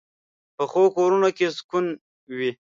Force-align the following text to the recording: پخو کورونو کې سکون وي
پخو 0.55 0.83
کورونو 0.95 1.29
کې 1.37 1.47
سکون 1.57 1.85
وي 2.37 2.51